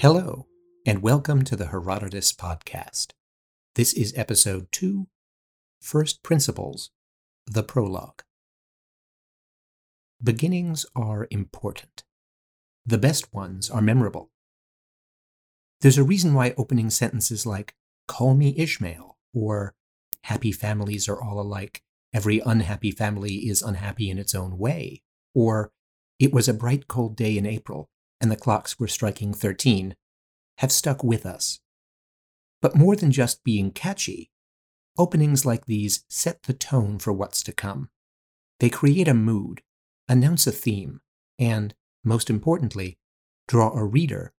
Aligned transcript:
Hello, 0.00 0.46
and 0.86 1.02
welcome 1.02 1.42
to 1.42 1.56
the 1.56 1.66
Herodotus 1.66 2.32
Podcast. 2.32 3.14
This 3.74 3.92
is 3.92 4.14
episode 4.16 4.68
2 4.70 5.08
First 5.82 6.22
Principles 6.22 6.92
The 7.48 7.64
Prologue. 7.64 8.22
Beginnings 10.22 10.86
are 10.94 11.26
important. 11.32 12.04
The 12.86 12.96
best 12.96 13.34
ones 13.34 13.68
are 13.68 13.82
memorable. 13.82 14.30
There's 15.80 15.98
a 15.98 16.04
reason 16.04 16.32
why 16.32 16.54
opening 16.56 16.90
sentences 16.90 17.44
like, 17.44 17.74
Call 18.06 18.36
me 18.36 18.54
Ishmael, 18.56 19.18
or 19.34 19.74
Happy 20.22 20.52
families 20.52 21.08
are 21.08 21.20
all 21.20 21.40
alike, 21.40 21.82
every 22.14 22.38
unhappy 22.46 22.92
family 22.92 23.48
is 23.48 23.62
unhappy 23.62 24.10
in 24.10 24.18
its 24.18 24.32
own 24.32 24.58
way, 24.58 25.02
or 25.34 25.72
It 26.20 26.32
was 26.32 26.46
a 26.46 26.54
bright 26.54 26.86
cold 26.86 27.16
day 27.16 27.36
in 27.36 27.46
April, 27.46 27.90
and 28.20 28.30
the 28.30 28.36
clocks 28.36 28.78
were 28.78 28.88
striking 28.88 29.32
13, 29.32 29.94
have 30.58 30.72
stuck 30.72 31.04
with 31.04 31.24
us. 31.24 31.60
But 32.60 32.76
more 32.76 32.96
than 32.96 33.12
just 33.12 33.44
being 33.44 33.70
catchy, 33.70 34.30
openings 34.96 35.46
like 35.46 35.66
these 35.66 36.04
set 36.08 36.42
the 36.42 36.52
tone 36.52 36.98
for 36.98 37.12
what's 37.12 37.42
to 37.44 37.52
come. 37.52 37.90
They 38.58 38.68
create 38.68 39.06
a 39.06 39.14
mood, 39.14 39.62
announce 40.08 40.46
a 40.46 40.52
theme, 40.52 41.00
and, 41.38 41.74
most 42.02 42.28
importantly, 42.28 42.98
draw 43.46 43.72
a 43.72 43.84
reader 43.84 44.32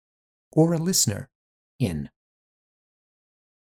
or 0.50 0.72
a 0.72 0.78
listener 0.78 1.30
in. 1.78 2.10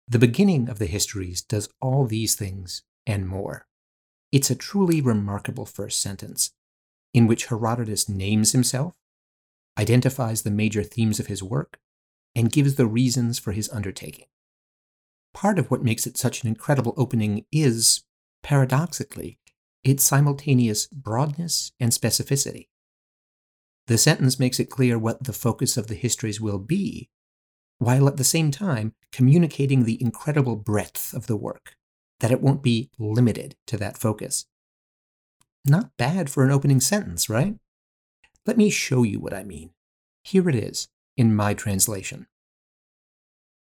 The 0.07 0.19
beginning 0.19 0.69
of 0.69 0.79
the 0.79 0.85
histories 0.85 1.41
does 1.41 1.67
all 1.81 2.05
these 2.05 2.35
things 2.35 2.83
and 3.05 3.27
more. 3.27 3.67
It's 4.31 4.49
a 4.49 4.55
truly 4.55 5.01
remarkable 5.01 5.65
first 5.65 6.01
sentence, 6.01 6.51
in 7.13 7.27
which 7.27 7.47
Herodotus 7.47 8.07
names 8.07 8.53
himself 8.53 8.95
identifies 9.77 10.41
the 10.41 10.51
major 10.51 10.83
themes 10.83 11.19
of 11.19 11.27
his 11.27 11.43
work, 11.43 11.79
and 12.35 12.51
gives 12.51 12.75
the 12.75 12.87
reasons 12.87 13.39
for 13.39 13.51
his 13.51 13.69
undertaking. 13.69 14.25
Part 15.33 15.59
of 15.59 15.69
what 15.69 15.83
makes 15.83 16.07
it 16.07 16.17
such 16.17 16.43
an 16.43 16.47
incredible 16.47 16.93
opening 16.97 17.45
is, 17.51 18.03
paradoxically, 18.43 19.39
its 19.83 20.03
simultaneous 20.03 20.87
broadness 20.87 21.71
and 21.79 21.91
specificity. 21.91 22.67
The 23.87 23.97
sentence 23.97 24.39
makes 24.39 24.59
it 24.59 24.69
clear 24.69 24.99
what 24.99 25.23
the 25.23 25.33
focus 25.33 25.77
of 25.77 25.87
the 25.87 25.95
histories 25.95 26.41
will 26.41 26.59
be, 26.59 27.09
while 27.77 28.07
at 28.07 28.17
the 28.17 28.23
same 28.23 28.51
time 28.51 28.93
communicating 29.11 29.83
the 29.83 30.01
incredible 30.01 30.55
breadth 30.55 31.13
of 31.13 31.27
the 31.27 31.37
work, 31.37 31.75
that 32.19 32.31
it 32.31 32.41
won't 32.41 32.63
be 32.63 32.89
limited 32.99 33.55
to 33.67 33.77
that 33.77 33.97
focus. 33.97 34.45
Not 35.65 35.95
bad 35.97 36.29
for 36.29 36.43
an 36.43 36.51
opening 36.51 36.81
sentence, 36.81 37.29
right? 37.29 37.55
Let 38.47 38.57
me 38.57 38.69
show 38.69 39.03
you 39.03 39.19
what 39.19 39.33
I 39.33 39.43
mean. 39.43 39.71
Here 40.23 40.47
it 40.47 40.55
is 40.55 40.87
in 41.17 41.35
my 41.35 41.53
translation. 41.53 42.27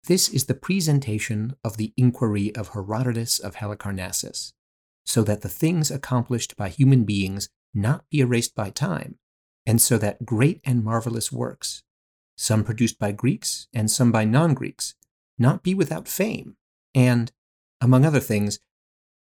This 0.05 0.29
is 0.29 0.45
the 0.45 0.53
presentation 0.53 1.55
of 1.63 1.77
the 1.77 1.93
inquiry 1.97 2.55
of 2.55 2.69
Herodotus 2.69 3.39
of 3.39 3.55
Halicarnassus, 3.55 4.53
so 5.03 5.23
that 5.23 5.41
the 5.41 5.49
things 5.49 5.89
accomplished 5.89 6.55
by 6.55 6.69
human 6.69 7.05
beings 7.05 7.49
not 7.73 8.05
be 8.11 8.19
erased 8.19 8.53
by 8.53 8.69
time, 8.69 9.17
and 9.65 9.81
so 9.81 9.97
that 9.97 10.25
great 10.25 10.61
and 10.63 10.83
marvelous 10.83 11.31
works, 11.31 11.81
some 12.37 12.63
produced 12.63 12.99
by 12.99 13.11
Greeks 13.11 13.67
and 13.73 13.89
some 13.89 14.11
by 14.11 14.25
non 14.25 14.53
Greeks, 14.53 14.93
not 15.39 15.63
be 15.63 15.73
without 15.73 16.07
fame, 16.07 16.55
and, 16.93 17.31
among 17.81 18.05
other 18.05 18.19
things, 18.19 18.59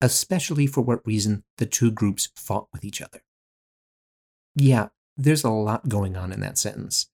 especially 0.02 0.66
for 0.66 0.80
what 0.80 1.06
reason 1.06 1.44
the 1.58 1.66
two 1.66 1.92
groups 1.92 2.28
fought 2.34 2.68
with 2.72 2.84
each 2.84 3.00
other. 3.00 3.22
Yeah, 4.56 4.88
there's 5.16 5.44
a 5.44 5.50
lot 5.50 5.88
going 5.88 6.16
on 6.16 6.32
in 6.32 6.40
that 6.40 6.58
sentence, 6.58 7.08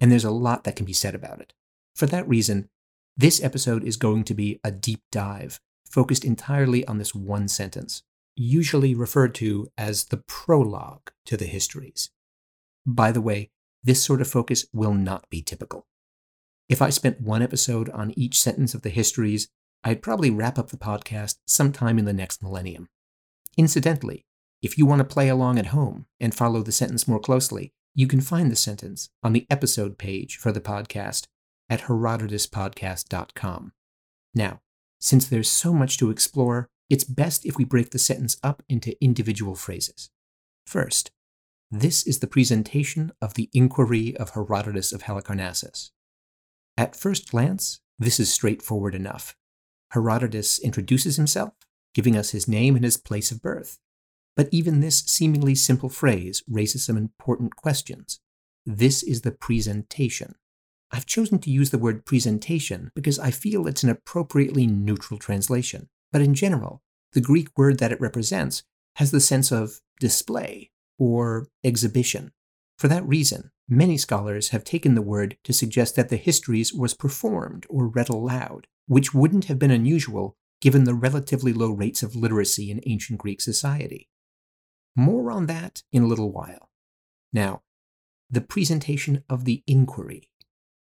and 0.00 0.10
there's 0.10 0.24
a 0.24 0.30
lot 0.30 0.64
that 0.64 0.76
can 0.76 0.86
be 0.86 0.92
said 0.92 1.14
about 1.14 1.40
it. 1.40 1.52
For 1.94 2.06
that 2.06 2.28
reason, 2.28 2.68
this 3.16 3.42
episode 3.42 3.84
is 3.84 3.96
going 3.96 4.24
to 4.24 4.34
be 4.34 4.60
a 4.64 4.70
deep 4.70 5.02
dive 5.10 5.60
focused 5.90 6.24
entirely 6.24 6.86
on 6.86 6.98
this 6.98 7.14
one 7.14 7.48
sentence, 7.48 8.02
usually 8.36 8.94
referred 8.94 9.34
to 9.36 9.68
as 9.76 10.06
the 10.06 10.18
prologue 10.28 11.10
to 11.26 11.36
the 11.36 11.46
histories. 11.46 12.10
By 12.86 13.12
the 13.12 13.20
way, 13.20 13.50
this 13.82 14.02
sort 14.02 14.20
of 14.20 14.28
focus 14.28 14.66
will 14.72 14.94
not 14.94 15.28
be 15.30 15.42
typical. 15.42 15.86
If 16.68 16.80
I 16.80 16.90
spent 16.90 17.20
one 17.20 17.42
episode 17.42 17.88
on 17.90 18.16
each 18.16 18.40
sentence 18.40 18.74
of 18.74 18.82
the 18.82 18.90
histories, 18.90 19.48
I'd 19.82 20.02
probably 20.02 20.30
wrap 20.30 20.58
up 20.58 20.70
the 20.70 20.76
podcast 20.76 21.36
sometime 21.46 21.98
in 21.98 22.04
the 22.04 22.12
next 22.12 22.42
millennium. 22.42 22.88
Incidentally, 23.56 24.24
if 24.62 24.76
you 24.76 24.86
want 24.86 25.00
to 25.00 25.04
play 25.04 25.28
along 25.28 25.58
at 25.58 25.66
home 25.66 26.06
and 26.18 26.34
follow 26.34 26.62
the 26.62 26.72
sentence 26.72 27.08
more 27.08 27.20
closely, 27.20 27.72
you 27.94 28.06
can 28.06 28.20
find 28.20 28.50
the 28.50 28.56
sentence 28.56 29.08
on 29.22 29.32
the 29.32 29.46
episode 29.50 29.98
page 29.98 30.36
for 30.36 30.52
the 30.52 30.60
podcast 30.60 31.26
at 31.68 31.82
herodotuspodcast.com. 31.82 33.72
Now, 34.34 34.60
since 35.00 35.26
there's 35.26 35.50
so 35.50 35.72
much 35.72 35.96
to 35.98 36.10
explore, 36.10 36.68
it's 36.88 37.04
best 37.04 37.46
if 37.46 37.56
we 37.56 37.64
break 37.64 37.90
the 37.90 37.98
sentence 37.98 38.36
up 38.42 38.62
into 38.68 39.02
individual 39.02 39.54
phrases. 39.54 40.10
First, 40.66 41.10
this 41.70 42.06
is 42.06 42.18
the 42.18 42.26
presentation 42.26 43.12
of 43.22 43.34
the 43.34 43.48
inquiry 43.52 44.16
of 44.16 44.30
Herodotus 44.30 44.92
of 44.92 45.04
Halicarnassus. 45.04 45.90
At 46.76 46.96
first 46.96 47.30
glance, 47.30 47.80
this 47.98 48.18
is 48.18 48.32
straightforward 48.32 48.94
enough. 48.94 49.36
Herodotus 49.92 50.58
introduces 50.58 51.16
himself, 51.16 51.54
giving 51.94 52.16
us 52.16 52.30
his 52.30 52.48
name 52.48 52.74
and 52.74 52.84
his 52.84 52.96
place 52.96 53.30
of 53.30 53.40
birth. 53.42 53.78
But 54.40 54.48
even 54.50 54.80
this 54.80 55.00
seemingly 55.00 55.54
simple 55.54 55.90
phrase 55.90 56.42
raises 56.48 56.86
some 56.86 56.96
important 56.96 57.56
questions. 57.56 58.20
This 58.64 59.02
is 59.02 59.20
the 59.20 59.32
presentation. 59.32 60.34
I've 60.90 61.04
chosen 61.04 61.40
to 61.40 61.50
use 61.50 61.68
the 61.68 61.76
word 61.76 62.06
presentation 62.06 62.90
because 62.94 63.18
I 63.18 63.32
feel 63.32 63.66
it's 63.66 63.82
an 63.82 63.90
appropriately 63.90 64.66
neutral 64.66 65.18
translation, 65.18 65.90
but 66.10 66.22
in 66.22 66.34
general, 66.34 66.80
the 67.12 67.20
Greek 67.20 67.48
word 67.54 67.80
that 67.80 67.92
it 67.92 68.00
represents 68.00 68.62
has 68.96 69.10
the 69.10 69.20
sense 69.20 69.52
of 69.52 69.82
display 70.00 70.70
or 70.98 71.48
exhibition. 71.62 72.32
For 72.78 72.88
that 72.88 73.06
reason, 73.06 73.50
many 73.68 73.98
scholars 73.98 74.48
have 74.52 74.64
taken 74.64 74.94
the 74.94 75.02
word 75.02 75.36
to 75.44 75.52
suggest 75.52 75.96
that 75.96 76.08
the 76.08 76.16
histories 76.16 76.72
was 76.72 76.94
performed 76.94 77.66
or 77.68 77.88
read 77.88 78.08
aloud, 78.08 78.68
which 78.86 79.12
wouldn't 79.12 79.44
have 79.44 79.58
been 79.58 79.70
unusual 79.70 80.34
given 80.62 80.84
the 80.84 80.94
relatively 80.94 81.52
low 81.52 81.72
rates 81.72 82.02
of 82.02 82.16
literacy 82.16 82.70
in 82.70 82.80
ancient 82.86 83.18
Greek 83.18 83.42
society. 83.42 84.08
More 85.00 85.30
on 85.30 85.46
that 85.46 85.82
in 85.92 86.02
a 86.02 86.06
little 86.06 86.30
while. 86.30 86.68
Now, 87.32 87.62
the 88.28 88.42
presentation 88.42 89.24
of 89.30 89.46
the 89.46 89.62
inquiry. 89.66 90.28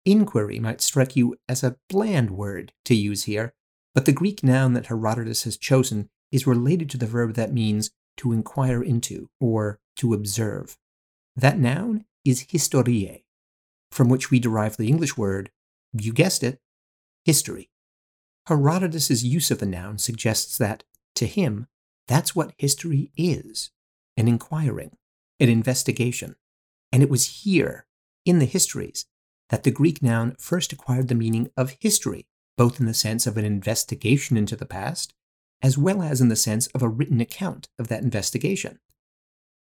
Inquiry 0.05 0.61
might 0.61 0.79
strike 0.79 1.17
you 1.17 1.35
as 1.49 1.61
a 1.61 1.75
bland 1.89 2.31
word 2.31 2.71
to 2.85 2.95
use 2.95 3.25
here, 3.25 3.53
but 3.93 4.05
the 4.05 4.13
Greek 4.13 4.45
noun 4.45 4.71
that 4.75 4.85
Herodotus 4.85 5.43
has 5.43 5.57
chosen 5.57 6.07
is 6.31 6.47
related 6.47 6.89
to 6.91 6.97
the 6.97 7.05
verb 7.05 7.33
that 7.33 7.51
means 7.51 7.91
to 8.15 8.31
inquire 8.31 8.81
into 8.81 9.29
or 9.41 9.81
to 9.97 10.13
observe. 10.13 10.77
That 11.35 11.59
noun 11.59 12.05
is 12.23 12.45
historie, 12.49 13.25
from 13.91 14.07
which 14.07 14.31
we 14.31 14.39
derive 14.39 14.77
the 14.77 14.87
English 14.87 15.17
word, 15.17 15.51
you 15.91 16.13
guessed 16.13 16.43
it, 16.43 16.61
history. 17.25 17.71
Herodotus's 18.45 19.25
use 19.25 19.51
of 19.51 19.59
the 19.59 19.65
noun 19.65 19.97
suggests 19.97 20.57
that, 20.59 20.85
to 21.15 21.25
him, 21.25 21.67
that's 22.07 22.33
what 22.33 22.53
history 22.57 23.11
is 23.17 23.71
an 24.17 24.27
inquiring, 24.27 24.97
an 25.39 25.49
investigation. 25.49 26.35
And 26.91 27.03
it 27.03 27.09
was 27.09 27.43
here, 27.43 27.85
in 28.25 28.39
the 28.39 28.45
histories, 28.45 29.05
that 29.49 29.63
the 29.63 29.71
Greek 29.71 30.01
noun 30.01 30.35
first 30.39 30.73
acquired 30.73 31.07
the 31.07 31.15
meaning 31.15 31.49
of 31.55 31.77
history, 31.79 32.27
both 32.57 32.79
in 32.79 32.85
the 32.85 32.93
sense 32.93 33.27
of 33.27 33.37
an 33.37 33.45
investigation 33.45 34.35
into 34.35 34.55
the 34.55 34.65
past, 34.65 35.13
as 35.61 35.77
well 35.77 36.01
as 36.01 36.21
in 36.21 36.29
the 36.29 36.35
sense 36.35 36.67
of 36.67 36.81
a 36.81 36.89
written 36.89 37.21
account 37.21 37.69
of 37.79 37.87
that 37.87 38.03
investigation. 38.03 38.79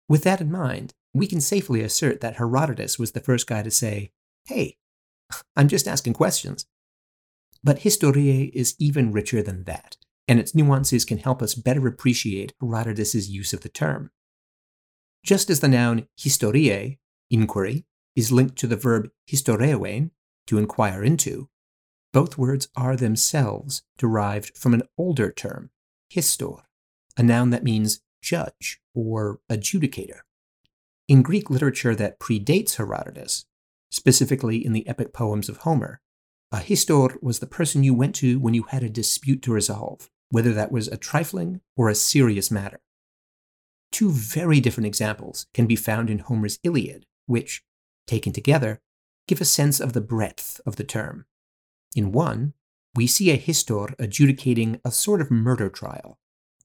With 0.08 0.24
that 0.24 0.42
in 0.42 0.52
mind, 0.52 0.94
we 1.14 1.28
can 1.28 1.42
safely 1.42 1.82
assert 1.82 2.22
that 2.22 2.36
Herodotus 2.36 3.00
was 3.00 3.12
the 3.12 3.20
first 3.20 3.48
guy 3.48 3.64
to 3.64 3.72
say, 3.72 4.12
Hey, 4.46 4.78
I'm 5.56 5.68
just 5.68 5.88
asking 5.88 6.14
questions. 6.14 6.66
But 7.64 7.80
Historiae 7.80 8.52
is 8.54 8.76
even 8.78 9.14
richer 9.14 9.42
than 9.42 9.64
that, 9.64 9.96
and 10.28 10.40
its 10.40 10.54
nuances 10.54 11.06
can 11.06 11.20
help 11.20 11.42
us 11.42 11.56
better 11.56 11.88
appreciate 11.88 12.54
Herodotus's 12.60 13.30
use 13.30 13.54
of 13.54 13.62
the 13.62 13.70
term. 13.70 14.12
Just 15.24 15.50
as 15.50 15.62
the 15.62 15.68
noun 15.68 16.08
historiae, 16.18 17.00
inquiry, 17.30 17.86
is 18.16 18.32
linked 18.32 18.58
to 18.58 18.68
the 18.68 18.76
verb 18.76 19.10
historieuen, 19.26 20.12
to 20.46 20.58
inquire 20.58 21.04
into, 21.04 21.50
both 22.12 22.38
words 22.38 22.68
are 22.76 22.96
themselves 22.96 23.84
derived 23.98 24.58
from 24.58 24.74
an 24.74 24.84
older 24.98 25.32
term, 25.32 25.72
histor, 26.14 26.64
a 27.18 27.24
noun 27.24 27.50
that 27.52 27.64
means 27.64 28.02
judge 28.22 28.82
or 28.94 29.40
adjudicator. 29.50 30.20
In 31.08 31.22
Greek 31.22 31.50
literature 31.50 31.96
that 31.96 32.20
predates 32.20 32.76
Herodotus, 32.76 33.46
specifically 33.90 34.64
in 34.64 34.74
the 34.74 34.88
epic 34.88 35.14
poems 35.14 35.50
of 35.50 35.58
Homer, 35.58 36.02
a 36.52 36.58
histor 36.58 37.18
was 37.22 37.40
the 37.40 37.48
person 37.48 37.84
you 37.84 37.94
went 37.94 38.16
to 38.16 38.40
when 38.40 38.54
you 38.54 38.64
had 38.64 38.84
a 38.84 38.90
dispute 38.90 39.42
to 39.44 39.52
resolve, 39.52 40.10
whether 40.30 40.54
that 40.54 40.72
was 40.72 40.88
a 40.88 40.98
trifling 40.98 41.62
or 41.76 41.90
a 41.90 41.96
serious 41.96 42.52
matter. 42.52 42.82
Two 43.94 44.12
very 44.12 44.60
different 44.60 44.88
examples 44.88 45.46
can 45.54 45.68
be 45.68 45.76
found 45.76 46.10
in 46.10 46.18
Homer's 46.18 46.58
Iliad, 46.64 47.06
which, 47.28 47.64
taken 48.08 48.34
together, 48.34 48.82
give 49.28 49.40
a 49.40 49.46
sense 49.46 49.80
of 49.80 49.94
the 49.94 50.02
breadth 50.02 50.60
of 50.66 50.78
the 50.78 50.84
term. 50.84 51.28
In 51.96 52.12
one, 52.12 52.56
we 52.96 53.06
see 53.06 53.30
a 53.30 53.38
histor 53.38 53.94
adjudicating 54.00 54.82
a 54.84 54.92
sort 54.92 55.22
of 55.22 55.30
murder 55.30 55.70
trial, 55.70 56.18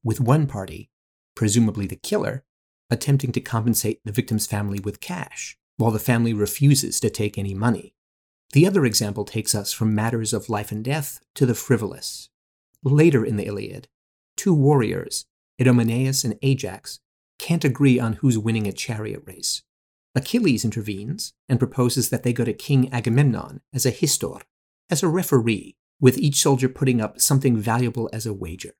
with 0.02 0.22
one 0.22 0.46
party, 0.46 0.88
presumably 1.36 1.86
the 1.86 1.96
killer, 1.96 2.44
attempting 2.88 3.32
to 3.32 3.42
compensate 3.42 4.00
the 4.06 4.12
victim's 4.12 4.46
family 4.46 4.80
with 4.80 5.00
cash, 5.00 5.58
while 5.76 5.90
the 5.90 5.98
family 5.98 6.32
refuses 6.32 6.98
to 6.98 7.10
take 7.10 7.36
any 7.36 7.52
money. 7.52 7.94
The 8.54 8.66
other 8.66 8.86
example 8.86 9.26
takes 9.26 9.54
us 9.54 9.70
from 9.70 9.94
matters 9.94 10.32
of 10.32 10.48
life 10.48 10.72
and 10.72 10.82
death 10.82 11.20
to 11.34 11.44
the 11.44 11.54
frivolous. 11.54 12.30
Later 12.82 13.22
in 13.22 13.36
the 13.36 13.44
Iliad, 13.44 13.86
two 14.34 14.54
warriors, 14.54 15.26
Idomeneus 15.60 16.24
and 16.24 16.38
Ajax, 16.40 17.00
can't 17.38 17.64
agree 17.64 17.98
on 17.98 18.14
who's 18.14 18.38
winning 18.38 18.66
a 18.66 18.72
chariot 18.72 19.22
race. 19.26 19.62
Achilles 20.14 20.64
intervenes 20.64 21.32
and 21.48 21.58
proposes 21.58 22.10
that 22.10 22.22
they 22.22 22.32
go 22.32 22.44
to 22.44 22.52
King 22.52 22.92
Agamemnon 22.92 23.60
as 23.72 23.86
a 23.86 23.92
histor, 23.92 24.42
as 24.90 25.02
a 25.02 25.08
referee, 25.08 25.76
with 26.00 26.18
each 26.18 26.40
soldier 26.40 26.68
putting 26.68 27.00
up 27.00 27.20
something 27.20 27.56
valuable 27.56 28.08
as 28.12 28.26
a 28.26 28.32
wager. 28.32 28.74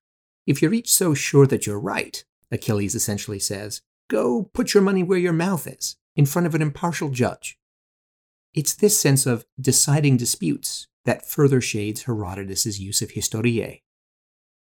If 0.46 0.62
you're 0.62 0.75
each 0.75 0.93
so 0.93 1.14
sure 1.14 1.46
that 1.46 1.66
you're 1.66 1.78
right, 1.78 2.25
Achilles 2.50 2.94
essentially 2.94 3.38
says, 3.38 3.82
go 4.08 4.50
put 4.55 4.75
your 4.75 4.82
money 4.82 5.02
where 5.02 5.19
your 5.19 5.32
mouth 5.32 5.66
is, 5.66 5.96
in 6.16 6.26
front 6.26 6.46
of 6.46 6.54
an 6.54 6.62
impartial 6.62 7.11
judge. 7.11 7.58
It's 8.54 8.75
this 8.75 8.99
sense 8.99 9.26
of 9.26 9.44
deciding 9.61 10.16
disputes 10.16 10.88
that 11.04 11.28
further 11.28 11.61
shades 11.61 12.04
Herodotus' 12.04 12.78
use 12.78 13.02
of 13.02 13.12
historiae. 13.12 13.82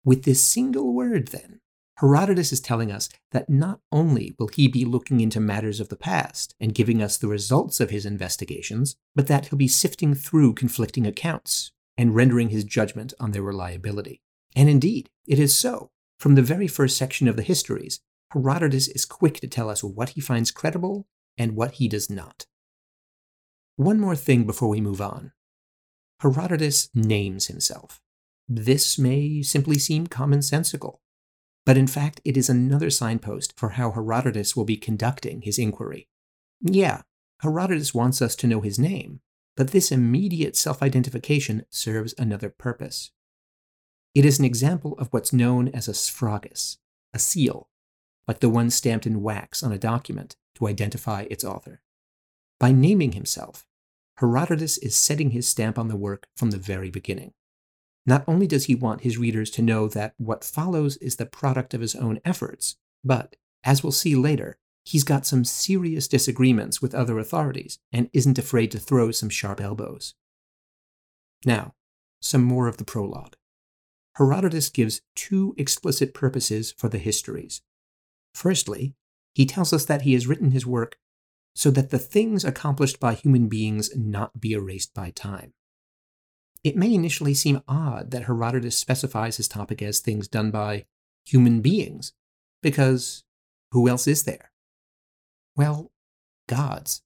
With 0.03 0.23
this 0.23 0.43
single 0.43 0.93
word, 0.93 1.29
then, 1.29 1.61
Herodotus 1.99 2.51
is 2.51 2.59
telling 2.59 2.91
us 2.91 3.07
that 3.31 3.49
not 3.49 3.79
only 3.91 4.35
will 4.37 4.49
he 4.49 4.67
be 4.67 4.83
looking 4.83 5.21
into 5.21 5.39
matters 5.39 5.79
of 5.79 5.87
the 5.87 5.95
past 5.95 6.53
and 6.59 6.75
giving 6.75 7.01
us 7.01 7.17
the 7.17 7.27
results 7.27 7.79
of 7.79 7.89
his 7.89 8.05
investigations, 8.05 8.97
but 9.15 9.27
that 9.27 9.47
he'll 9.47 9.57
be 9.57 9.67
sifting 9.67 10.13
through 10.13 10.53
conflicting 10.53 11.07
accounts 11.07 11.71
and 11.97 12.13
rendering 12.13 12.49
his 12.49 12.65
judgment 12.65 13.13
on 13.19 13.31
their 13.31 13.41
reliability. 13.41 14.21
And 14.55 14.69
indeed, 14.69 15.09
it 15.25 15.39
is 15.39 15.57
so. 15.57 15.91
From 16.19 16.35
the 16.35 16.41
very 16.41 16.67
first 16.67 16.97
section 16.97 17.29
of 17.29 17.37
the 17.37 17.43
histories, 17.43 18.01
Herodotus 18.33 18.89
is 18.89 19.05
quick 19.05 19.39
to 19.39 19.47
tell 19.47 19.69
us 19.69 19.83
what 19.83 20.09
he 20.09 20.21
finds 20.21 20.51
credible 20.51 21.07
and 21.37 21.55
what 21.55 21.73
he 21.73 21.87
does 21.87 22.09
not. 22.09 22.45
One 23.77 23.99
more 23.99 24.15
thing 24.15 24.45
before 24.45 24.69
we 24.69 24.81
move 24.81 25.01
on. 25.01 25.31
Herodotus 26.19 26.89
names 26.93 27.47
himself. 27.47 28.01
This 28.47 28.97
may 28.97 29.41
simply 29.41 29.79
seem 29.79 30.07
commonsensical, 30.07 30.99
but 31.65 31.77
in 31.77 31.87
fact, 31.87 32.21
it 32.23 32.37
is 32.37 32.49
another 32.49 32.89
signpost 32.89 33.57
for 33.57 33.69
how 33.69 33.91
Herodotus 33.91 34.55
will 34.55 34.65
be 34.65 34.77
conducting 34.77 35.41
his 35.41 35.57
inquiry. 35.57 36.07
Yeah, 36.61 37.01
Herodotus 37.39 37.93
wants 37.93 38.21
us 38.21 38.35
to 38.37 38.47
know 38.47 38.61
his 38.61 38.79
name, 38.79 39.21
but 39.57 39.71
this 39.71 39.91
immediate 39.91 40.55
self 40.55 40.81
identification 40.83 41.65
serves 41.69 42.13
another 42.17 42.49
purpose. 42.49 43.11
It 44.13 44.25
is 44.25 44.39
an 44.39 44.45
example 44.45 44.93
of 44.97 45.09
what's 45.11 45.33
known 45.33 45.67
as 45.69 45.87
a 45.87 45.91
sphragis, 45.91 46.77
a 47.13 47.19
seal, 47.19 47.69
like 48.27 48.39
the 48.39 48.49
one 48.49 48.69
stamped 48.69 49.05
in 49.05 49.21
wax 49.21 49.61
on 49.61 49.71
a 49.71 49.77
document 49.77 50.35
to 50.55 50.67
identify 50.67 51.25
its 51.29 51.43
author. 51.43 51.81
By 52.59 52.71
naming 52.71 53.11
himself, 53.11 53.65
Herodotus 54.17 54.77
is 54.77 54.95
setting 54.95 55.31
his 55.31 55.47
stamp 55.47 55.77
on 55.77 55.89
the 55.89 55.97
work 55.97 56.27
from 56.37 56.51
the 56.51 56.57
very 56.57 56.89
beginning. 56.89 57.33
Not 58.05 58.23
only 58.27 58.45
does 58.45 58.65
he 58.65 58.75
want 58.75 59.01
his 59.01 59.17
readers 59.17 59.49
to 59.51 59.61
know 59.61 59.87
that 59.89 60.13
what 60.17 60.43
follows 60.43 60.97
is 60.97 61.15
the 61.15 61.25
product 61.25 61.73
of 61.73 61.81
his 61.81 61.95
own 61.95 62.19
efforts, 62.23 62.75
but, 63.03 63.35
as 63.63 63.83
we'll 63.83 63.91
see 63.91 64.15
later, 64.15 64.57
he's 64.83 65.03
got 65.03 65.25
some 65.25 65.43
serious 65.43 66.07
disagreements 66.07 66.81
with 66.81 66.93
other 66.93 67.17
authorities 67.17 67.79
and 67.91 68.09
isn't 68.13 68.37
afraid 68.37 68.71
to 68.71 68.79
throw 68.79 69.11
some 69.11 69.29
sharp 69.29 69.59
elbows. 69.59 70.13
Now, 71.45 71.73
some 72.21 72.43
more 72.43 72.67
of 72.67 72.77
the 72.77 72.85
prologue. 72.85 73.35
Herodotus 74.17 74.69
gives 74.69 75.01
two 75.15 75.55
explicit 75.57 76.13
purposes 76.13 76.73
for 76.77 76.87
the 76.87 76.99
histories. 76.99 77.61
Firstly, 78.33 78.95
he 79.33 79.45
tells 79.45 79.73
us 79.73 79.85
that 79.85 80.03
he 80.03 80.13
has 80.13 80.27
written 80.27 80.51
his 80.51 80.65
work 80.65 80.97
so 81.53 81.71
that 81.71 81.89
the 81.89 81.99
things 81.99 82.45
accomplished 82.45 82.99
by 82.99 83.13
human 83.13 83.47
beings 83.47 83.89
not 83.95 84.39
be 84.39 84.53
erased 84.53 84.93
by 84.93 85.09
time. 85.09 85.53
It 86.65 86.75
may 86.75 86.95
initially 86.95 87.35
seem 87.35 87.61
odd 87.67 88.09
that 88.09 88.23
Herodotus 88.23 88.75
specifies 88.75 89.37
his 89.37 89.47
topic 89.47 89.83
as 89.83 89.99
things 89.99 90.27
done 90.27 90.49
by 90.49 90.85
human 91.23 91.61
beings, 91.61 92.13
because 92.63 93.23
who 93.71 93.87
else 93.87 94.07
is 94.07 94.23
there? 94.23 94.51
Well, 95.55 95.91
gods. 96.49 97.03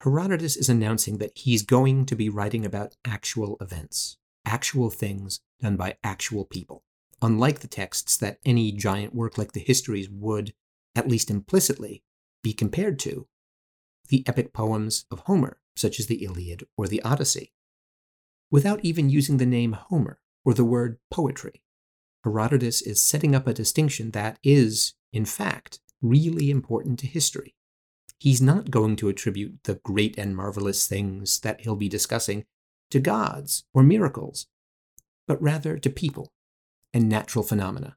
Herodotus 0.00 0.56
is 0.56 0.70
announcing 0.70 1.18
that 1.18 1.36
he's 1.36 1.62
going 1.62 2.06
to 2.06 2.16
be 2.16 2.30
writing 2.30 2.64
about 2.64 2.96
actual 3.04 3.58
events, 3.60 4.16
actual 4.46 4.88
things 4.88 5.40
done 5.60 5.76
by 5.76 5.98
actual 6.02 6.46
people, 6.46 6.82
unlike 7.20 7.58
the 7.58 7.68
texts 7.68 8.16
that 8.16 8.38
any 8.46 8.72
giant 8.72 9.14
work 9.14 9.36
like 9.36 9.52
the 9.52 9.60
histories 9.60 10.08
would, 10.08 10.54
at 10.94 11.06
least 11.06 11.30
implicitly, 11.30 12.02
be 12.42 12.54
compared 12.54 12.98
to 13.00 13.28
the 14.08 14.26
epic 14.26 14.54
poems 14.54 15.04
of 15.10 15.18
Homer, 15.20 15.60
such 15.76 16.00
as 16.00 16.06
the 16.06 16.24
Iliad 16.24 16.64
or 16.78 16.88
the 16.88 17.02
Odyssey 17.02 17.52
without 18.50 18.84
even 18.84 19.10
using 19.10 19.36
the 19.36 19.46
name 19.46 19.72
Homer 19.72 20.18
or 20.44 20.54
the 20.54 20.64
word 20.64 20.98
poetry. 21.10 21.62
Herodotus 22.24 22.82
is 22.82 23.02
setting 23.02 23.34
up 23.34 23.46
a 23.46 23.54
distinction 23.54 24.10
that 24.10 24.38
is, 24.42 24.94
in 25.12 25.24
fact, 25.24 25.80
really 26.02 26.50
important 26.50 26.98
to 26.98 27.06
history. 27.06 27.54
He's 28.18 28.42
not 28.42 28.70
going 28.70 28.96
to 28.96 29.08
attribute 29.08 29.64
the 29.64 29.76
great 29.76 30.18
and 30.18 30.36
marvelous 30.36 30.86
things 30.86 31.40
that 31.40 31.62
he'll 31.62 31.76
be 31.76 31.88
discussing 31.88 32.44
to 32.90 33.00
gods 33.00 33.64
or 33.72 33.82
miracles, 33.82 34.46
but 35.26 35.40
rather 35.40 35.78
to 35.78 35.88
people 35.88 36.32
and 36.92 37.08
natural 37.08 37.44
phenomena. 37.44 37.96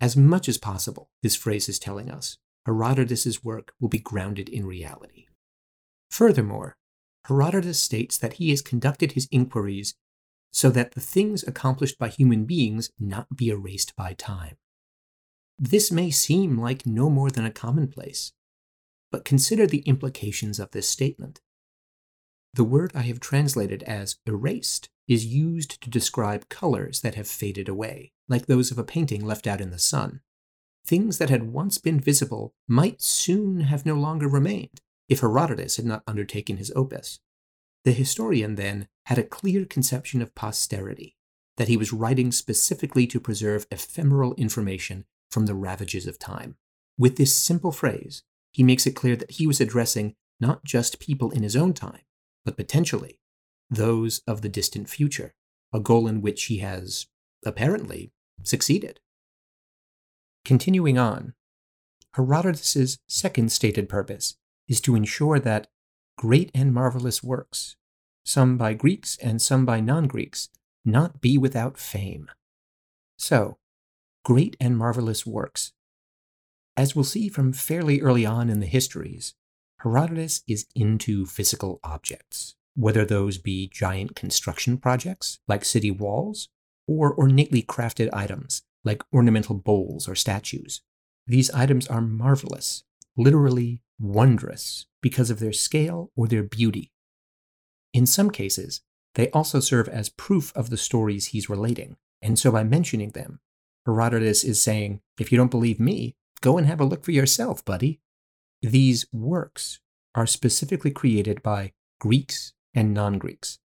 As 0.00 0.16
much 0.16 0.48
as 0.48 0.58
possible, 0.58 1.08
this 1.22 1.36
phrase 1.36 1.68
is 1.68 1.78
telling 1.78 2.10
us, 2.10 2.36
Herodotus's 2.66 3.42
work 3.42 3.72
will 3.80 3.88
be 3.88 3.98
grounded 3.98 4.48
in 4.48 4.66
reality. 4.66 5.26
Furthermore, 6.10 6.76
Herodotus 7.28 7.80
states 7.80 8.18
that 8.18 8.34
he 8.34 8.50
has 8.50 8.62
conducted 8.62 9.12
his 9.12 9.28
inquiries 9.30 9.94
so 10.52 10.70
that 10.70 10.92
the 10.92 11.00
things 11.00 11.42
accomplished 11.42 11.98
by 11.98 12.08
human 12.08 12.44
beings 12.44 12.90
not 12.98 13.36
be 13.36 13.48
erased 13.48 13.94
by 13.96 14.14
time. 14.14 14.56
This 15.58 15.90
may 15.90 16.10
seem 16.10 16.58
like 16.58 16.86
no 16.86 17.10
more 17.10 17.30
than 17.30 17.44
a 17.44 17.50
commonplace, 17.50 18.32
but 19.10 19.24
consider 19.24 19.66
the 19.66 19.80
implications 19.80 20.60
of 20.60 20.70
this 20.70 20.88
statement. 20.88 21.40
The 22.54 22.64
word 22.64 22.92
I 22.94 23.02
have 23.02 23.20
translated 23.20 23.82
as 23.82 24.16
erased 24.26 24.88
is 25.08 25.26
used 25.26 25.80
to 25.82 25.90
describe 25.90 26.48
colors 26.48 27.00
that 27.00 27.14
have 27.14 27.28
faded 27.28 27.68
away, 27.68 28.12
like 28.28 28.46
those 28.46 28.70
of 28.70 28.78
a 28.78 28.84
painting 28.84 29.24
left 29.24 29.46
out 29.46 29.60
in 29.60 29.70
the 29.70 29.78
sun. 29.78 30.20
Things 30.86 31.18
that 31.18 31.30
had 31.30 31.52
once 31.52 31.78
been 31.78 32.00
visible 32.00 32.54
might 32.68 33.02
soon 33.02 33.60
have 33.60 33.84
no 33.84 33.94
longer 33.94 34.28
remained, 34.28 34.80
if 35.08 35.20
Herodotus 35.20 35.76
had 35.76 35.86
not 35.86 36.02
undertaken 36.06 36.56
his 36.56 36.72
opus. 36.74 37.20
The 37.84 37.92
historian, 37.92 38.56
then, 38.56 38.88
had 39.06 39.18
a 39.18 39.22
clear 39.22 39.64
conception 39.64 40.20
of 40.20 40.34
posterity, 40.34 41.16
that 41.56 41.68
he 41.68 41.76
was 41.76 41.92
writing 41.92 42.32
specifically 42.32 43.06
to 43.06 43.20
preserve 43.20 43.66
ephemeral 43.70 44.34
information 44.34 45.04
from 45.30 45.46
the 45.46 45.54
ravages 45.54 46.06
of 46.06 46.18
time. 46.18 46.56
With 46.98 47.16
this 47.16 47.34
simple 47.34 47.72
phrase, 47.72 48.22
he 48.52 48.62
makes 48.62 48.86
it 48.86 48.96
clear 48.96 49.16
that 49.16 49.32
he 49.32 49.46
was 49.46 49.60
addressing 49.60 50.14
not 50.40 50.64
just 50.64 50.98
people 50.98 51.30
in 51.30 51.42
his 51.42 51.56
own 51.56 51.72
time, 51.72 52.02
but 52.44 52.56
potentially 52.56 53.20
those 53.70 54.22
of 54.26 54.42
the 54.42 54.48
distant 54.48 54.88
future, 54.88 55.34
a 55.72 55.80
goal 55.80 56.06
in 56.06 56.22
which 56.22 56.44
he 56.44 56.58
has, 56.58 57.06
apparently, 57.44 58.12
succeeded. 58.42 59.00
Continuing 60.44 60.98
on, 60.98 61.34
Herodotus's 62.14 62.98
second 63.08 63.52
stated 63.52 63.88
purpose 63.88 64.36
is 64.68 64.80
to 64.82 64.94
ensure 64.94 65.38
that 65.38 65.68
great 66.16 66.50
and 66.54 66.72
marvelous 66.72 67.22
works, 67.22 67.76
some 68.24 68.56
by 68.56 68.74
Greeks 68.74 69.16
and 69.22 69.40
some 69.40 69.64
by 69.64 69.80
non 69.80 70.06
Greeks, 70.06 70.48
not 70.84 71.20
be 71.20 71.38
without 71.38 71.78
fame. 71.78 72.28
So, 73.18 73.58
great 74.24 74.56
and 74.60 74.76
marvelous 74.76 75.26
works. 75.26 75.72
As 76.76 76.94
we'll 76.94 77.04
see 77.04 77.28
from 77.28 77.52
fairly 77.52 78.00
early 78.00 78.26
on 78.26 78.50
in 78.50 78.60
the 78.60 78.66
histories, 78.66 79.34
Herodotus 79.80 80.42
is 80.46 80.66
into 80.74 81.26
physical 81.26 81.80
objects, 81.84 82.54
whether 82.74 83.04
those 83.04 83.38
be 83.38 83.68
giant 83.68 84.14
construction 84.16 84.76
projects 84.78 85.38
like 85.48 85.64
city 85.64 85.90
walls, 85.90 86.48
or 86.86 87.12
ornately 87.12 87.62
crafted 87.62 88.08
items 88.12 88.62
like 88.84 89.02
ornamental 89.12 89.56
bowls 89.56 90.08
or 90.08 90.14
statues. 90.14 90.80
These 91.26 91.50
items 91.50 91.88
are 91.88 92.00
marvelous, 92.00 92.84
literally 93.16 93.80
wondrous 93.98 94.86
because 95.00 95.30
of 95.30 95.38
their 95.38 95.52
scale 95.52 96.10
or 96.16 96.26
their 96.26 96.42
beauty. 96.42 96.92
In 97.92 98.06
some 98.06 98.30
cases, 98.30 98.82
they 99.14 99.30
also 99.30 99.60
serve 99.60 99.88
as 99.88 100.10
proof 100.10 100.52
of 100.54 100.68
the 100.68 100.76
stories 100.76 101.26
he's 101.26 101.48
relating, 101.48 101.96
and 102.20 102.38
so 102.38 102.52
by 102.52 102.64
mentioning 102.64 103.10
them, 103.10 103.40
Herodotus 103.86 104.44
is 104.44 104.60
saying, 104.60 105.00
if 105.18 105.30
you 105.30 105.38
don't 105.38 105.50
believe 105.50 105.80
me, 105.80 106.16
go 106.40 106.58
and 106.58 106.66
have 106.66 106.80
a 106.80 106.84
look 106.84 107.04
for 107.04 107.12
yourself, 107.12 107.64
buddy. 107.64 108.00
These 108.60 109.06
works 109.12 109.80
are 110.14 110.26
specifically 110.26 110.90
created 110.90 111.42
by 111.42 111.72
Greeks 112.00 112.52
and 112.74 112.92
non 112.92 113.18
Greeks. 113.18 113.58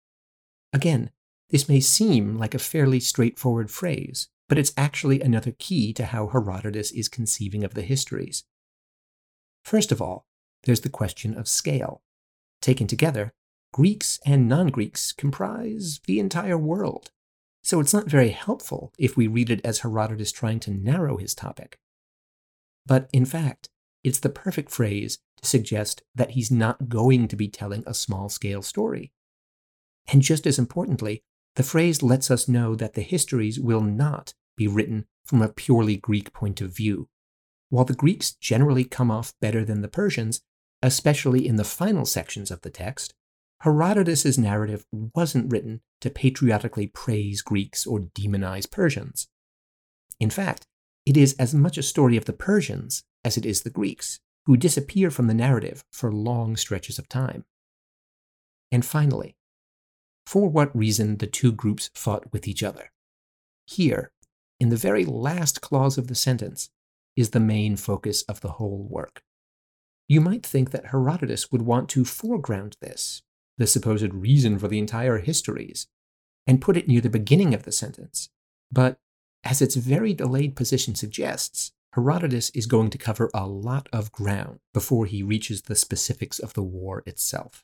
Again, 0.72 1.10
this 1.50 1.68
may 1.68 1.80
seem 1.80 2.38
like 2.38 2.54
a 2.54 2.60
fairly 2.60 3.00
straightforward 3.00 3.70
phrase, 3.70 4.30
but 4.48 4.58
it's 4.58 4.74
actually 4.78 5.20
another 5.22 5.54
key 5.58 5.92
to 5.94 6.06
how 6.06 6.28
Herodotus 6.28 6.92
is 6.92 7.10
conceiving 7.10 7.64
of 7.64 7.74
the 7.74 7.82
histories. 7.82 8.44
First 9.64 9.92
of 9.92 10.02
all, 10.02 10.26
there's 10.64 10.82
the 10.82 10.90
question 10.90 11.38
of 11.38 11.48
scale. 11.48 12.02
Taken 12.62 12.88
together, 12.88 13.34
Greeks 13.74 14.20
and 14.26 14.48
non 14.48 14.68
Greeks 14.68 15.12
comprise 15.12 16.00
the 16.06 16.20
entire 16.20 16.58
world. 16.58 17.12
So 17.64 17.80
it's 17.80 17.94
not 17.94 18.10
very 18.10 18.30
helpful 18.30 18.92
if 18.98 19.16
we 19.16 19.28
read 19.28 19.50
it 19.50 19.62
as 19.64 19.80
Herodotus 19.80 20.32
trying 20.32 20.60
to 20.62 20.72
narrow 20.72 21.18
his 21.18 21.36
topic. 21.36 21.78
But 22.86 23.10
in 23.14 23.26
fact, 23.26 23.70
it's 24.04 24.20
the 24.20 24.30
perfect 24.30 24.72
phrase 24.72 25.20
to 25.42 25.48
suggest 25.48 26.02
that 26.16 26.32
he's 26.32 26.52
not 26.52 26.90
going 26.90 27.28
to 27.28 27.36
be 27.36 27.48
telling 27.48 27.84
a 27.86 27.94
small 27.94 28.30
scale 28.30 28.62
story. 28.62 29.12
And 30.12 30.22
just 30.22 30.48
as 30.48 30.58
importantly, 30.58 31.24
the 31.56 31.64
phrase 31.64 32.02
lets 32.02 32.32
us 32.32 32.48
know 32.48 32.76
that 32.76 32.94
the 32.94 33.02
histories 33.02 33.60
will 33.60 33.82
not 33.82 34.34
be 34.58 34.68
written 34.68 35.06
from 35.26 35.42
a 35.42 35.50
purely 35.50 35.98
Greek 35.98 36.34
point 36.34 36.62
of 36.62 36.76
view. 36.76 37.08
While 37.72 37.86
the 37.86 37.94
Greeks 37.94 38.34
generally 38.34 38.84
come 38.84 39.10
off 39.10 39.34
better 39.40 39.64
than 39.64 39.82
the 39.82 39.88
Persians, 39.88 40.42
especially 40.82 41.48
in 41.48 41.56
the 41.56 41.64
final 41.64 42.06
sections 42.06 42.52
of 42.52 42.62
the 42.62 42.70
text, 42.70 43.14
Herodotus's 43.62 44.38
narrative 44.38 44.86
wasn't 44.92 45.50
written 45.50 45.80
to 46.02 46.10
patriotically 46.10 46.88
praise 46.88 47.42
Greeks 47.42 47.88
or 47.88 48.02
demonize 48.02 48.70
Persians. 48.70 49.30
In 50.20 50.30
fact, 50.30 50.68
it 51.06 51.16
is 51.16 51.34
as 51.40 51.54
much 51.54 51.78
a 51.78 51.84
story 51.84 52.18
of 52.18 52.26
the 52.26 52.34
Persians 52.34 53.04
as 53.24 53.38
it 53.38 53.46
is 53.46 53.62
the 53.62 53.70
Greeks, 53.70 54.20
who 54.48 54.58
disappear 54.58 55.10
from 55.10 55.28
the 55.28 55.34
narrative 55.34 55.86
for 55.94 56.12
long 56.12 56.58
stretches 56.58 57.00
of 57.00 57.08
time. 57.08 57.46
And 58.70 58.86
finally, 58.86 59.38
for 60.26 60.50
what 60.50 60.76
reason 60.76 61.18
the 61.18 61.28
two 61.28 61.54
groups 61.54 61.90
fought 61.96 62.34
with 62.34 62.50
each 62.50 62.64
other. 62.64 62.92
Here, 63.66 64.12
in 64.60 64.68
the 64.68 64.76
very 64.76 65.06
last 65.06 65.62
clause 65.62 65.98
of 65.98 66.08
the 66.08 66.16
sentence, 66.16 66.70
is 67.16 67.32
the 67.32 67.40
main 67.40 67.76
focus 67.76 68.24
of 68.24 68.42
the 68.42 68.52
whole 68.54 68.88
work. 68.90 69.22
You 70.08 70.22
might 70.22 70.46
think 70.46 70.72
that 70.72 70.88
Herodotus 70.88 71.52
would 71.52 71.62
want 71.62 71.90
to 71.90 72.04
foreground 72.06 72.78
this, 72.82 73.22
the 73.58 73.68
supposed 73.68 74.14
reason 74.14 74.60
for 74.60 74.68
the 74.68 74.80
entire 74.80 75.20
histories, 75.20 75.88
and 76.48 76.62
put 76.62 76.78
it 76.78 76.88
near 76.88 77.02
the 77.02 77.10
beginning 77.10 77.54
of 77.54 77.64
the 77.64 77.72
sentence. 77.72 78.30
But, 78.72 78.98
as 79.44 79.62
its 79.62 79.76
very 79.76 80.14
delayed 80.14 80.56
position 80.56 80.96
suggests, 80.96 81.72
Herodotus 81.94 82.52
is 82.52 82.66
going 82.68 82.90
to 82.92 82.98
cover 82.98 83.30
a 83.34 83.48
lot 83.48 83.90
of 83.92 84.12
ground 84.12 84.60
before 84.74 85.06
he 85.06 85.24
reaches 85.24 85.64
the 85.64 85.76
specifics 85.76 86.40
of 86.40 86.54
the 86.54 86.64
war 86.64 87.04
itself. 87.06 87.64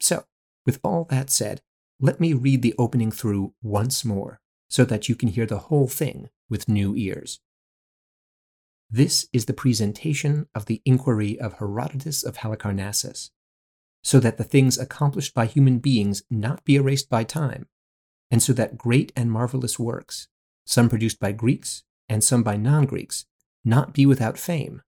So, 0.00 0.24
with 0.64 0.80
all 0.82 1.04
that 1.10 1.30
said, 1.30 1.60
let 2.00 2.20
me 2.20 2.32
read 2.32 2.62
the 2.62 2.74
opening 2.78 3.10
through 3.10 3.54
once 3.62 4.04
more 4.04 4.40
so 4.68 4.84
that 4.84 5.08
you 5.08 5.14
can 5.14 5.28
hear 5.28 5.46
the 5.46 5.58
whole 5.58 5.88
thing 5.88 6.28
with 6.48 6.68
new 6.68 6.94
ears. 6.96 7.40
This 8.90 9.26
is 9.32 9.46
the 9.46 9.52
presentation 9.52 10.46
of 10.54 10.66
the 10.66 10.80
inquiry 10.84 11.38
of 11.40 11.54
Herodotus 11.54 12.22
of 12.22 12.38
Halicarnassus, 12.38 13.30
so 14.02 14.20
that 14.20 14.38
the 14.38 14.44
things 14.44 14.78
accomplished 14.78 15.34
by 15.34 15.46
human 15.46 15.78
beings 15.78 16.22
not 16.30 16.64
be 16.64 16.76
erased 16.76 17.10
by 17.10 17.24
time, 17.24 17.66
and 18.30 18.42
so 18.42 18.52
that 18.52 18.78
great 18.78 19.12
and 19.16 19.30
marvelous 19.30 19.78
works, 19.78 20.28
some 20.64 20.88
produced 20.88 21.18
by 21.18 21.32
Greeks 21.32 21.82
and 22.08 22.22
some 22.22 22.44
by 22.44 22.56
non 22.56 22.86
Greeks, 22.86 23.26
not 23.64 23.92
be 23.92 24.06
without 24.06 24.38
fame, 24.38 24.82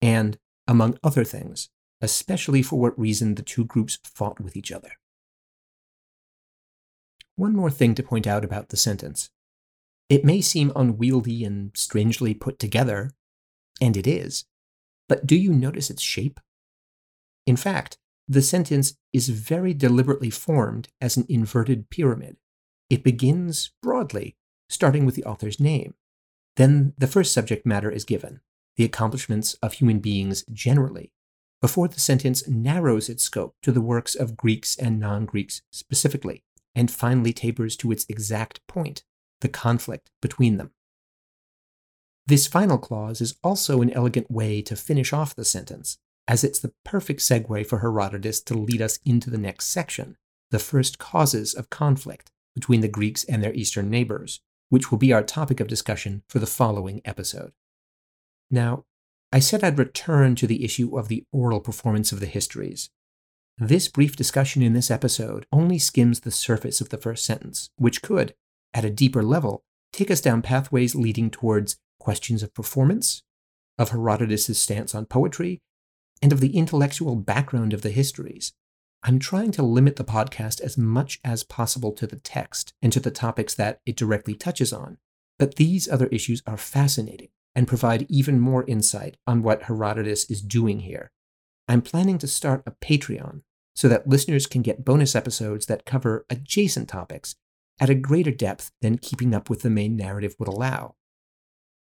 and, 0.00 0.38
among 0.66 0.98
other 1.04 1.22
things, 1.22 1.70
especially 2.00 2.62
for 2.62 2.80
what 2.80 2.98
reason 2.98 3.36
the 3.36 3.42
two 3.42 3.64
groups 3.64 3.98
fought 4.02 4.40
with 4.40 4.56
each 4.56 4.72
other. 4.72 4.90
One 7.36 7.54
more 7.54 7.70
thing 7.70 7.94
to 7.94 8.02
point 8.02 8.26
out 8.26 8.44
about 8.44 8.70
the 8.70 8.76
sentence. 8.76 9.30
It 10.12 10.26
may 10.26 10.42
seem 10.42 10.72
unwieldy 10.76 11.42
and 11.42 11.70
strangely 11.74 12.34
put 12.34 12.58
together, 12.58 13.12
and 13.80 13.96
it 13.96 14.06
is, 14.06 14.44
but 15.08 15.26
do 15.26 15.34
you 15.34 15.54
notice 15.54 15.88
its 15.88 16.02
shape? 16.02 16.38
In 17.46 17.56
fact, 17.56 17.96
the 18.28 18.42
sentence 18.42 18.98
is 19.14 19.30
very 19.30 19.72
deliberately 19.72 20.28
formed 20.28 20.88
as 21.00 21.16
an 21.16 21.24
inverted 21.30 21.88
pyramid. 21.88 22.36
It 22.90 23.02
begins 23.02 23.70
broadly, 23.82 24.36
starting 24.68 25.06
with 25.06 25.14
the 25.14 25.24
author's 25.24 25.58
name. 25.58 25.94
Then 26.56 26.92
the 26.98 27.06
first 27.06 27.32
subject 27.32 27.64
matter 27.64 27.90
is 27.90 28.04
given, 28.04 28.42
the 28.76 28.84
accomplishments 28.84 29.54
of 29.62 29.72
human 29.72 30.00
beings 30.00 30.44
generally, 30.52 31.14
before 31.62 31.88
the 31.88 32.00
sentence 32.00 32.46
narrows 32.46 33.08
its 33.08 33.22
scope 33.22 33.56
to 33.62 33.72
the 33.72 33.80
works 33.80 34.14
of 34.14 34.36
Greeks 34.36 34.76
and 34.76 35.00
non 35.00 35.24
Greeks 35.24 35.62
specifically, 35.70 36.44
and 36.74 36.90
finally 36.90 37.32
tapers 37.32 37.78
to 37.78 37.90
its 37.90 38.04
exact 38.10 38.60
point, 38.66 39.04
the 39.42 39.48
conflict 39.48 40.10
between 40.20 40.56
them. 40.56 40.72
This 42.26 42.46
final 42.46 42.78
clause 42.78 43.20
is 43.20 43.36
also 43.42 43.82
an 43.82 43.90
elegant 43.90 44.30
way 44.30 44.62
to 44.62 44.76
finish 44.76 45.12
off 45.12 45.34
the 45.34 45.44
sentence, 45.44 45.98
as 46.26 46.44
it's 46.44 46.60
the 46.60 46.72
perfect 46.84 47.20
segue 47.20 47.66
for 47.66 47.80
Herodotus 47.80 48.40
to 48.42 48.54
lead 48.54 48.80
us 48.80 48.98
into 49.04 49.28
the 49.28 49.38
next 49.38 49.66
section, 49.66 50.16
the 50.50 50.58
first 50.58 50.98
causes 50.98 51.52
of 51.52 51.70
conflict 51.70 52.30
between 52.54 52.80
the 52.80 52.88
Greeks 52.88 53.24
and 53.24 53.42
their 53.42 53.54
eastern 53.54 53.90
neighbors, 53.90 54.40
which 54.68 54.90
will 54.90 54.98
be 54.98 55.12
our 55.12 55.22
topic 55.22 55.60
of 55.60 55.66
discussion 55.66 56.22
for 56.28 56.38
the 56.38 56.46
following 56.46 57.00
episode. 57.04 57.52
Now, 58.50 58.84
I 59.32 59.40
said 59.40 59.64
I'd 59.64 59.78
return 59.78 60.34
to 60.36 60.46
the 60.46 60.64
issue 60.64 60.96
of 60.96 61.08
the 61.08 61.24
oral 61.32 61.60
performance 61.60 62.12
of 62.12 62.20
the 62.20 62.26
histories. 62.26 62.90
This 63.58 63.88
brief 63.88 64.14
discussion 64.14 64.62
in 64.62 64.74
this 64.74 64.90
episode 64.90 65.46
only 65.52 65.78
skims 65.78 66.20
the 66.20 66.30
surface 66.30 66.80
of 66.80 66.90
the 66.90 66.98
first 66.98 67.24
sentence, 67.24 67.70
which 67.76 68.02
could, 68.02 68.34
at 68.74 68.84
a 68.84 68.90
deeper 68.90 69.22
level, 69.22 69.64
take 69.92 70.10
us 70.10 70.20
down 70.20 70.42
pathways 70.42 70.94
leading 70.94 71.30
towards 71.30 71.76
questions 71.98 72.42
of 72.42 72.54
performance, 72.54 73.22
of 73.78 73.90
Herodotus' 73.90 74.58
stance 74.58 74.94
on 74.94 75.06
poetry, 75.06 75.60
and 76.20 76.32
of 76.32 76.40
the 76.40 76.56
intellectual 76.56 77.16
background 77.16 77.72
of 77.72 77.82
the 77.82 77.90
histories. 77.90 78.52
I'm 79.02 79.18
trying 79.18 79.50
to 79.52 79.62
limit 79.62 79.96
the 79.96 80.04
podcast 80.04 80.60
as 80.60 80.78
much 80.78 81.18
as 81.24 81.42
possible 81.42 81.92
to 81.92 82.06
the 82.06 82.16
text 82.16 82.72
and 82.80 82.92
to 82.92 83.00
the 83.00 83.10
topics 83.10 83.54
that 83.54 83.80
it 83.84 83.96
directly 83.96 84.34
touches 84.34 84.72
on, 84.72 84.98
but 85.38 85.56
these 85.56 85.88
other 85.88 86.06
issues 86.06 86.42
are 86.46 86.56
fascinating 86.56 87.28
and 87.54 87.66
provide 87.66 88.06
even 88.08 88.38
more 88.38 88.64
insight 88.66 89.16
on 89.26 89.42
what 89.42 89.64
Herodotus 89.64 90.30
is 90.30 90.40
doing 90.40 90.80
here. 90.80 91.10
I'm 91.68 91.82
planning 91.82 92.18
to 92.18 92.28
start 92.28 92.62
a 92.64 92.70
Patreon 92.70 93.42
so 93.74 93.88
that 93.88 94.06
listeners 94.08 94.46
can 94.46 94.62
get 94.62 94.84
bonus 94.84 95.16
episodes 95.16 95.66
that 95.66 95.84
cover 95.84 96.24
adjacent 96.30 96.88
topics 96.88 97.34
at 97.82 97.90
a 97.90 97.96
greater 97.96 98.30
depth 98.30 98.70
than 98.80 98.96
keeping 98.96 99.34
up 99.34 99.50
with 99.50 99.62
the 99.62 99.68
main 99.68 99.96
narrative 99.96 100.36
would 100.38 100.46
allow. 100.46 100.94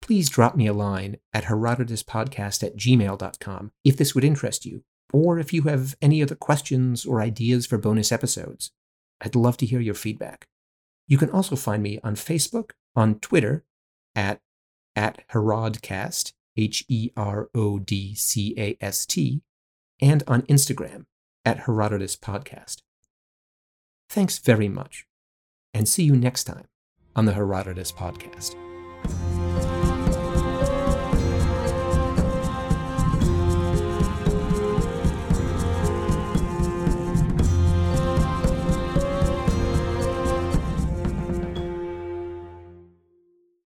Please 0.02 0.28
drop 0.28 0.54
me 0.54 0.66
a 0.66 0.74
line 0.74 1.16
at 1.32 1.44
herodotuspodcast 1.44 2.62
at 2.62 2.76
gmail.com 2.76 3.72
if 3.86 3.96
this 3.96 4.14
would 4.14 4.22
interest 4.22 4.66
you, 4.66 4.84
or 5.14 5.38
if 5.38 5.50
you 5.50 5.62
have 5.62 5.96
any 6.02 6.22
other 6.22 6.34
questions 6.34 7.06
or 7.06 7.22
ideas 7.22 7.64
for 7.64 7.78
bonus 7.78 8.12
episodes. 8.12 8.70
I'd 9.22 9.34
love 9.34 9.56
to 9.56 9.66
hear 9.66 9.80
your 9.80 9.94
feedback. 9.94 10.46
You 11.06 11.16
can 11.16 11.30
also 11.30 11.56
find 11.56 11.82
me 11.82 11.98
on 12.04 12.16
Facebook, 12.16 12.72
on 12.94 13.18
Twitter, 13.20 13.64
at 14.14 14.42
at 14.94 15.26
Herodcast, 15.30 16.34
H 16.54 16.84
E 16.88 17.12
R 17.16 17.48
O 17.54 17.78
D 17.78 18.14
C 18.14 18.54
A 18.58 18.76
S 18.78 19.06
T, 19.06 19.40
and 20.02 20.22
on 20.26 20.42
Instagram 20.42 21.06
at 21.46 21.60
Herodotus 21.60 22.14
Podcast. 22.14 22.82
Thanks 24.10 24.38
very 24.38 24.68
much, 24.68 25.07
and 25.74 25.88
see 25.88 26.02
you 26.02 26.16
next 26.16 26.44
time 26.44 26.66
on 27.16 27.24
the 27.24 27.32
Herodotus 27.32 27.92
Podcast. 27.92 28.54